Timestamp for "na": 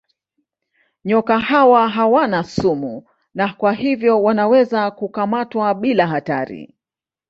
3.33-3.53